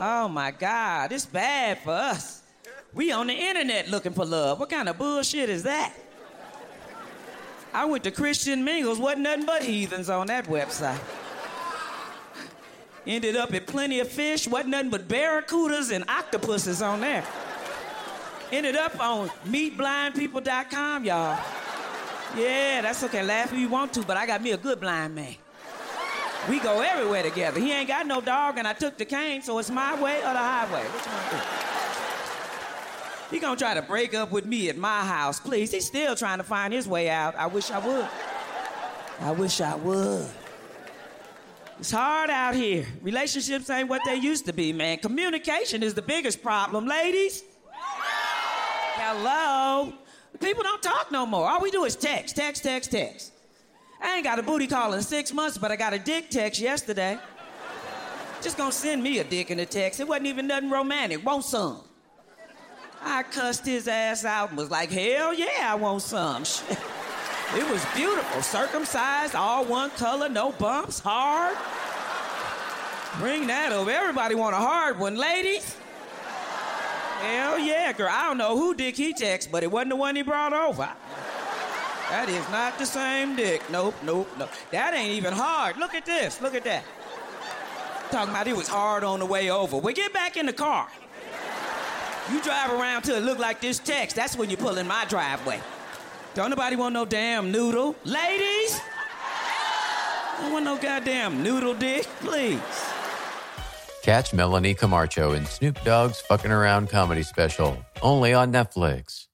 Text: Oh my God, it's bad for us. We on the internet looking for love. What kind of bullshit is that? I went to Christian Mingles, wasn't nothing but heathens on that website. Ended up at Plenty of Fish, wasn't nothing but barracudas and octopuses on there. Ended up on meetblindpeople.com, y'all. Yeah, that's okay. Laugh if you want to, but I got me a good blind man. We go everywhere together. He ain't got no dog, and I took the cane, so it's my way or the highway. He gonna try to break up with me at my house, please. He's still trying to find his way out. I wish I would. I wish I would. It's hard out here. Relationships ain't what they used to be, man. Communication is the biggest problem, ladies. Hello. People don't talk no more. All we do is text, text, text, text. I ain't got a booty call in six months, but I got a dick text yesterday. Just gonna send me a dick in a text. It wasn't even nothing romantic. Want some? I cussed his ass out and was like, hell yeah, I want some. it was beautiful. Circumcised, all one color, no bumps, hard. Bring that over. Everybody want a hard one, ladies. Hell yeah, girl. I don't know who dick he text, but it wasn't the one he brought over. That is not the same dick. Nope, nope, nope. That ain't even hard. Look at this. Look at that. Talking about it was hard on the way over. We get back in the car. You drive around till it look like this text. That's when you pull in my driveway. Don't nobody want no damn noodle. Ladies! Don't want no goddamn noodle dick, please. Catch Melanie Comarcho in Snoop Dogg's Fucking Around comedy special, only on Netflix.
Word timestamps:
Oh 0.00 0.28
my 0.28 0.50
God, 0.50 1.12
it's 1.12 1.26
bad 1.26 1.78
for 1.82 1.90
us. 1.90 2.42
We 2.94 3.12
on 3.12 3.26
the 3.26 3.34
internet 3.34 3.88
looking 3.88 4.12
for 4.12 4.24
love. 4.24 4.58
What 4.58 4.70
kind 4.70 4.88
of 4.88 4.96
bullshit 4.96 5.50
is 5.50 5.62
that? 5.64 5.92
I 7.74 7.84
went 7.84 8.02
to 8.04 8.10
Christian 8.10 8.64
Mingles, 8.64 8.98
wasn't 8.98 9.22
nothing 9.22 9.44
but 9.44 9.62
heathens 9.62 10.08
on 10.08 10.26
that 10.28 10.46
website. 10.46 10.98
Ended 13.06 13.36
up 13.36 13.52
at 13.54 13.66
Plenty 13.66 14.00
of 14.00 14.08
Fish, 14.08 14.48
wasn't 14.48 14.70
nothing 14.70 14.90
but 14.90 15.06
barracudas 15.06 15.92
and 15.92 16.08
octopuses 16.08 16.80
on 16.80 17.00
there. 17.00 17.24
Ended 18.50 18.76
up 18.76 18.98
on 19.00 19.28
meetblindpeople.com, 19.46 21.04
y'all. 21.04 21.38
Yeah, 22.36 22.80
that's 22.80 23.04
okay. 23.04 23.22
Laugh 23.22 23.52
if 23.52 23.58
you 23.58 23.68
want 23.68 23.92
to, 23.94 24.02
but 24.02 24.16
I 24.16 24.26
got 24.26 24.42
me 24.42 24.52
a 24.52 24.56
good 24.56 24.80
blind 24.80 25.14
man. 25.14 25.36
We 26.48 26.58
go 26.58 26.80
everywhere 26.80 27.22
together. 27.22 27.60
He 27.60 27.72
ain't 27.72 27.88
got 27.88 28.06
no 28.06 28.20
dog, 28.20 28.58
and 28.58 28.66
I 28.66 28.72
took 28.72 28.96
the 28.96 29.04
cane, 29.04 29.42
so 29.42 29.58
it's 29.58 29.70
my 29.70 30.00
way 30.00 30.18
or 30.18 30.32
the 30.32 30.38
highway. 30.38 30.84
He 33.30 33.38
gonna 33.38 33.56
try 33.56 33.74
to 33.74 33.82
break 33.82 34.14
up 34.14 34.32
with 34.32 34.44
me 34.44 34.68
at 34.68 34.76
my 34.76 35.04
house, 35.04 35.38
please. 35.38 35.70
He's 35.70 35.86
still 35.86 36.16
trying 36.16 36.38
to 36.38 36.44
find 36.44 36.72
his 36.72 36.88
way 36.88 37.08
out. 37.08 37.36
I 37.36 37.46
wish 37.46 37.70
I 37.70 37.78
would. 37.78 38.08
I 39.20 39.30
wish 39.32 39.60
I 39.60 39.76
would. 39.76 40.26
It's 41.78 41.90
hard 41.90 42.28
out 42.28 42.54
here. 42.54 42.86
Relationships 43.02 43.70
ain't 43.70 43.88
what 43.88 44.02
they 44.04 44.16
used 44.16 44.46
to 44.46 44.52
be, 44.52 44.72
man. 44.72 44.98
Communication 44.98 45.82
is 45.82 45.94
the 45.94 46.02
biggest 46.02 46.42
problem, 46.42 46.86
ladies. 46.86 47.44
Hello. 47.72 49.92
People 50.40 50.62
don't 50.62 50.82
talk 50.82 51.12
no 51.12 51.24
more. 51.24 51.48
All 51.48 51.60
we 51.60 51.70
do 51.70 51.84
is 51.84 51.96
text, 51.96 52.36
text, 52.36 52.62
text, 52.62 52.90
text. 52.90 53.32
I 54.02 54.16
ain't 54.16 54.24
got 54.24 54.38
a 54.38 54.42
booty 54.42 54.66
call 54.66 54.94
in 54.94 55.02
six 55.02 55.32
months, 55.32 55.58
but 55.58 55.70
I 55.70 55.76
got 55.76 55.92
a 55.92 55.98
dick 55.98 56.30
text 56.30 56.60
yesterday. 56.60 57.18
Just 58.42 58.56
gonna 58.56 58.72
send 58.72 59.02
me 59.02 59.18
a 59.18 59.24
dick 59.24 59.50
in 59.50 59.60
a 59.60 59.66
text. 59.66 60.00
It 60.00 60.08
wasn't 60.08 60.28
even 60.28 60.46
nothing 60.46 60.70
romantic. 60.70 61.24
Want 61.24 61.44
some? 61.44 61.82
I 63.02 63.22
cussed 63.22 63.66
his 63.66 63.88
ass 63.88 64.24
out 64.24 64.50
and 64.50 64.58
was 64.58 64.70
like, 64.70 64.90
hell 64.90 65.34
yeah, 65.34 65.68
I 65.68 65.74
want 65.74 66.02
some. 66.02 66.42
it 67.56 67.70
was 67.70 67.84
beautiful. 67.94 68.42
Circumcised, 68.42 69.34
all 69.34 69.64
one 69.64 69.90
color, 69.90 70.28
no 70.28 70.52
bumps, 70.52 71.00
hard. 71.00 71.56
Bring 73.18 73.46
that 73.48 73.72
over. 73.72 73.90
Everybody 73.90 74.34
want 74.34 74.54
a 74.54 74.58
hard 74.58 74.98
one, 74.98 75.16
ladies. 75.16 75.76
Hell 77.20 77.58
yeah, 77.58 77.92
girl. 77.92 78.08
I 78.10 78.24
don't 78.24 78.38
know 78.38 78.56
who 78.56 78.74
dick 78.74 78.96
he 78.96 79.12
text, 79.12 79.52
but 79.52 79.62
it 79.62 79.70
wasn't 79.70 79.90
the 79.90 79.96
one 79.96 80.16
he 80.16 80.22
brought 80.22 80.54
over. 80.54 80.88
That 82.10 82.28
is 82.28 82.48
not 82.50 82.76
the 82.78 82.86
same 82.86 83.36
dick. 83.36 83.62
Nope, 83.70 83.94
nope, 84.04 84.28
nope. 84.38 84.50
That 84.72 84.94
ain't 84.94 85.12
even 85.12 85.32
hard. 85.32 85.76
Look 85.76 85.94
at 85.94 86.04
this. 86.04 86.40
Look 86.42 86.54
at 86.54 86.64
that. 86.64 86.84
Talking 88.10 88.30
about 88.30 88.48
it 88.48 88.56
was 88.56 88.66
hard 88.66 89.04
on 89.04 89.20
the 89.20 89.26
way 89.26 89.50
over. 89.50 89.76
We 89.76 89.92
get 89.92 90.12
back 90.12 90.36
in 90.36 90.46
the 90.46 90.52
car. 90.52 90.88
You 92.32 92.42
drive 92.42 92.72
around 92.72 93.02
till 93.02 93.16
it 93.16 93.22
look 93.22 93.38
like 93.38 93.60
this 93.60 93.78
text. 93.78 94.16
That's 94.16 94.36
when 94.36 94.50
you 94.50 94.56
pull 94.56 94.78
in 94.78 94.88
my 94.88 95.04
driveway. 95.08 95.60
Don't 96.34 96.50
nobody 96.50 96.76
want 96.76 96.94
no 96.94 97.04
damn 97.04 97.52
noodle. 97.52 97.94
Ladies! 98.04 98.80
Don't 100.40 100.52
want 100.52 100.64
no 100.64 100.76
goddamn 100.78 101.42
noodle 101.42 101.74
dick, 101.74 102.06
please. 102.20 102.60
Catch 104.02 104.32
Melanie 104.32 104.74
Comarcho 104.74 105.36
in 105.36 105.46
Snoop 105.46 105.82
Dogg's 105.84 106.20
Fucking 106.22 106.50
Around 106.50 106.88
comedy 106.88 107.22
special, 107.22 107.78
only 108.02 108.32
on 108.32 108.52
Netflix. 108.52 109.26